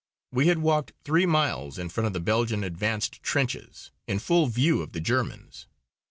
We 0.31 0.47
had 0.47 0.57
walked 0.57 0.93
three 1.03 1.27
miles 1.27 1.77
in 1.77 1.89
front 1.89 2.07
of 2.07 2.13
the 2.13 2.19
Belgian 2.19 2.63
advanced 2.63 3.21
trenches, 3.21 3.91
in 4.07 4.17
full 4.17 4.47
view 4.47 4.81
of 4.81 4.93
the 4.93 4.99
Germans. 4.99 5.67